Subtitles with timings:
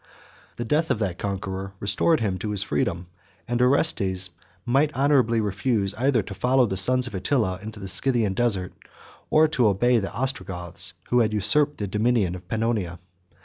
[0.55, 3.05] The death of that conqueror restored him to his freedom;
[3.47, 4.31] and Orestes
[4.65, 8.73] might honorably refuse either to follow the sons of Attila into the Scythian desert,
[9.29, 12.97] or to obey the Ostrogoths, who had usurped the dominion of Pannonia.